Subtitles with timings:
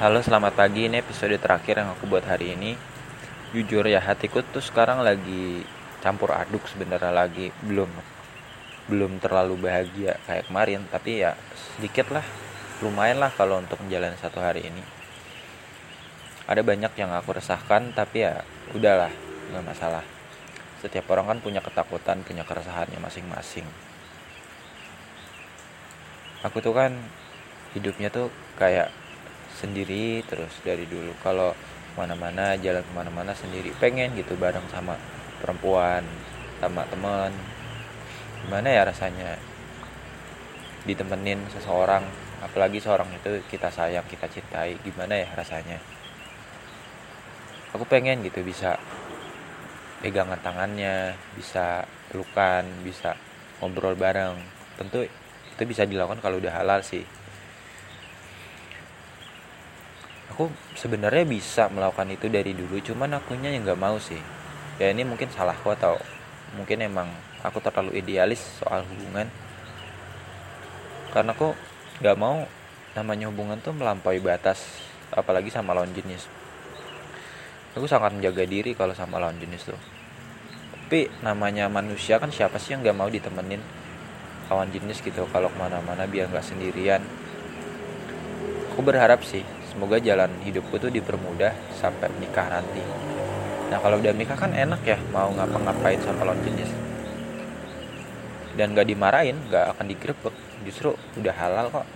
[0.00, 0.88] Halo, selamat pagi.
[0.88, 2.72] Ini episode terakhir yang aku buat hari ini.
[3.52, 5.60] Jujur ya, hatiku tuh sekarang lagi
[6.00, 7.92] campur aduk sebenarnya lagi belum
[8.88, 12.24] belum terlalu bahagia kayak kemarin, tapi ya sedikit lah,
[12.80, 14.80] lumayan lah kalau untuk menjalani satu hari ini.
[16.48, 18.40] Ada banyak yang aku resahkan, tapi ya
[18.72, 19.12] udahlah,
[19.52, 20.04] nggak masalah.
[20.80, 23.68] Setiap orang kan punya ketakutan, punya keresahannya masing-masing.
[26.40, 26.96] Aku tuh kan
[27.76, 28.88] hidupnya tuh kayak
[29.58, 31.10] sendiri terus dari dulu.
[31.24, 31.52] Kalau
[31.98, 33.74] mana-mana jalan ke mana-mana sendiri.
[33.76, 34.94] Pengen gitu bareng sama
[35.42, 36.06] perempuan
[36.62, 37.32] sama teman.
[38.46, 39.36] Gimana ya rasanya?
[40.86, 42.04] Ditemenin seseorang
[42.40, 44.78] apalagi seorang itu kita sayang kita cintai.
[44.80, 45.78] Gimana ya rasanya?
[47.76, 48.80] Aku pengen gitu bisa
[50.00, 53.14] pegangan tangannya bisa pelukan bisa
[53.60, 54.40] ngobrol bareng.
[54.80, 57.04] Tentu itu bisa dilakukan kalau udah halal sih
[60.30, 60.46] aku
[60.78, 64.22] sebenarnya bisa melakukan itu dari dulu cuman akunya yang nggak mau sih.
[64.78, 65.98] Ya ini mungkin salahku atau
[66.56, 67.10] mungkin emang
[67.42, 69.26] aku terlalu idealis soal hubungan.
[71.10, 71.52] Karena aku
[72.00, 72.46] nggak mau
[72.94, 76.30] namanya hubungan tuh melampaui batas apalagi sama lawan jenis.
[77.74, 79.80] Aku sangat menjaga diri kalau sama lawan jenis tuh.
[80.74, 83.62] Tapi namanya manusia kan siapa sih yang nggak mau ditemenin
[84.50, 85.26] lawan jenis gitu?
[85.30, 87.02] Kalau ke mana-mana biar nggak sendirian.
[88.74, 92.82] Aku berharap sih semoga jalan hidupku tuh dipermudah sampai menikah nanti.
[93.70, 96.70] Nah kalau udah menikah kan enak ya mau ngapa-ngapain sama lawan jenis.
[98.58, 100.34] Dan gak dimarahin gak akan digrebek.
[100.66, 101.86] Justru udah halal kok.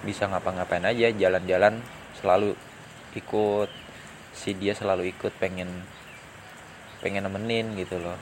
[0.00, 1.84] Bisa ngapa-ngapain aja jalan-jalan
[2.16, 2.56] selalu
[3.12, 3.68] ikut.
[4.34, 5.68] Si dia selalu ikut pengen
[7.04, 8.16] pengen nemenin gitu loh.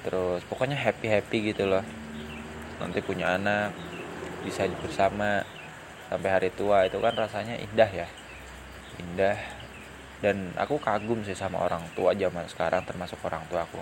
[0.00, 1.84] Terus pokoknya happy happy gitu loh.
[2.80, 3.76] Nanti punya anak
[4.44, 5.44] bisa bersama
[6.08, 8.08] sampai hari tua itu kan rasanya indah ya.
[9.00, 9.38] Indah.
[10.20, 13.80] Dan aku kagum sih sama orang tua zaman sekarang termasuk orang tua aku.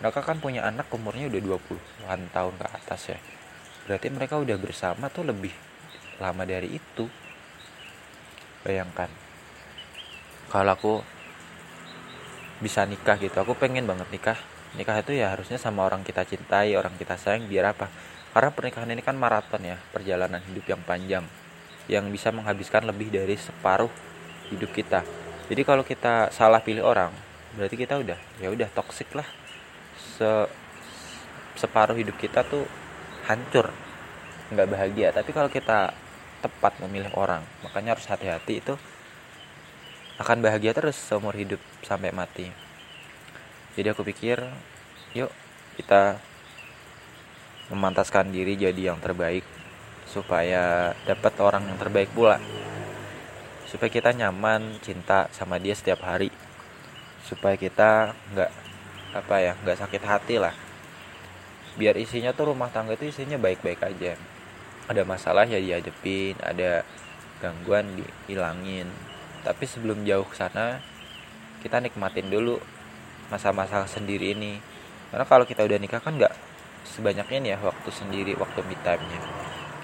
[0.00, 3.18] Mereka kan punya anak umurnya udah 20-an tahun ke atas ya.
[3.84, 5.52] Berarti mereka udah bersama tuh lebih
[6.22, 7.04] lama dari itu.
[8.64, 9.10] Bayangkan.
[10.48, 10.94] Kalau aku
[12.58, 14.38] bisa nikah gitu aku pengen banget nikah.
[14.76, 17.88] Nikah itu ya harusnya sama orang kita cintai orang kita sayang biar apa
[18.36, 21.24] karena pernikahan ini kan maraton ya, perjalanan hidup yang panjang
[21.88, 23.90] yang bisa menghabiskan lebih dari separuh
[24.52, 25.00] hidup kita.
[25.48, 27.08] Jadi kalau kita salah pilih orang,
[27.56, 29.24] berarti kita udah ya udah toksik lah.
[29.96, 30.28] Se
[31.56, 32.68] separuh hidup kita tuh
[33.24, 33.72] hancur,
[34.52, 35.08] nggak bahagia.
[35.10, 35.96] Tapi kalau kita
[36.44, 38.76] tepat memilih orang, makanya harus hati-hati itu
[40.20, 42.52] akan bahagia terus seumur hidup sampai mati.
[43.74, 44.42] Jadi aku pikir,
[45.14, 45.30] yuk
[45.78, 46.18] kita
[47.68, 49.44] memantaskan diri jadi yang terbaik
[50.08, 52.40] supaya dapat orang yang terbaik pula.
[53.68, 56.32] Supaya kita nyaman cinta sama dia setiap hari.
[57.28, 58.50] Supaya kita nggak
[59.12, 60.56] apa ya nggak sakit hati lah.
[61.76, 64.16] Biar isinya tuh rumah tangga itu isinya baik-baik aja.
[64.88, 66.88] Ada masalah ya dihadepin ada
[67.44, 68.88] gangguan dihilangin.
[69.44, 70.80] Tapi sebelum jauh ke sana
[71.60, 72.56] kita nikmatin dulu
[73.28, 74.56] masa-masa sendiri ini.
[75.12, 76.47] Karena kalau kita udah nikah kan nggak
[76.86, 79.20] sebanyak ini ya waktu sendiri waktu me time nya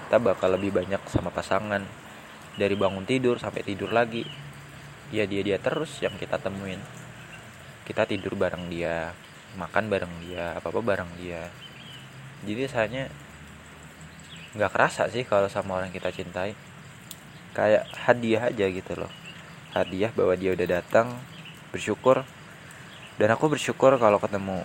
[0.05, 1.81] kita bakal lebih banyak sama pasangan.
[2.55, 4.21] Dari bangun tidur sampai tidur lagi.
[5.09, 6.77] Ya dia dia terus yang kita temuin.
[7.89, 9.17] Kita tidur bareng dia
[9.57, 11.49] makan bareng dia apa apa bareng dia.
[12.45, 13.09] Jadi rasanya
[14.53, 16.53] nggak kerasa sih kalau sama orang kita cintai.
[17.57, 19.11] Kayak hadiah aja gitu loh.
[19.73, 21.17] Hadiah bahwa dia udah datang
[21.73, 22.21] bersyukur.
[23.17, 24.61] Dan aku bersyukur kalau ketemu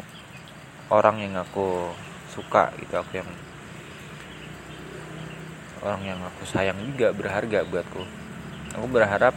[0.92, 1.90] orang yang aku
[2.30, 2.94] suka gitu.
[2.94, 3.30] Aku yang
[5.82, 8.02] orang yang aku sayang juga berharga buatku.
[8.78, 9.34] Aku berharap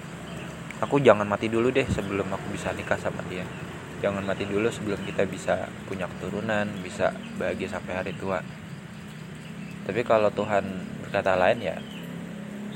[0.77, 3.43] aku jangan mati dulu deh sebelum aku bisa nikah sama dia.
[4.03, 8.43] Jangan mati dulu sebelum kita bisa punya keturunan bisa bahagia sampai hari tua.
[9.83, 10.63] Tapi kalau Tuhan
[11.01, 11.75] berkata lain ya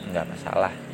[0.08, 0.87] nggak masalah